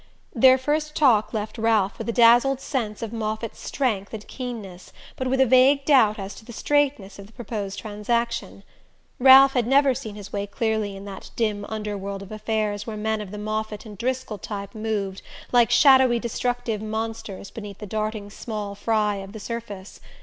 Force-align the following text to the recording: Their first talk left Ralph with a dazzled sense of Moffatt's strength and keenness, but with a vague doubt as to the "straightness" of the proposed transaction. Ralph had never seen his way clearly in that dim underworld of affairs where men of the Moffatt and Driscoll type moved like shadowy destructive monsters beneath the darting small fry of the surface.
Their 0.33 0.57
first 0.57 0.95
talk 0.95 1.31
left 1.31 1.59
Ralph 1.59 1.99
with 1.99 2.09
a 2.09 2.11
dazzled 2.11 2.59
sense 2.59 3.03
of 3.03 3.13
Moffatt's 3.13 3.59
strength 3.59 4.15
and 4.15 4.25
keenness, 4.27 4.91
but 5.15 5.27
with 5.27 5.39
a 5.39 5.45
vague 5.45 5.85
doubt 5.85 6.17
as 6.17 6.33
to 6.33 6.43
the 6.43 6.51
"straightness" 6.53 7.19
of 7.19 7.27
the 7.27 7.33
proposed 7.33 7.77
transaction. 7.77 8.63
Ralph 9.19 9.53
had 9.53 9.67
never 9.67 9.93
seen 9.93 10.15
his 10.15 10.33
way 10.33 10.47
clearly 10.47 10.95
in 10.95 11.05
that 11.05 11.29
dim 11.35 11.65
underworld 11.69 12.23
of 12.23 12.31
affairs 12.31 12.87
where 12.87 12.97
men 12.97 13.21
of 13.21 13.29
the 13.29 13.37
Moffatt 13.37 13.85
and 13.85 13.95
Driscoll 13.95 14.39
type 14.39 14.73
moved 14.73 15.21
like 15.51 15.69
shadowy 15.69 16.17
destructive 16.17 16.81
monsters 16.81 17.51
beneath 17.51 17.77
the 17.77 17.85
darting 17.85 18.31
small 18.31 18.73
fry 18.73 19.17
of 19.17 19.33
the 19.33 19.39
surface. 19.39 19.99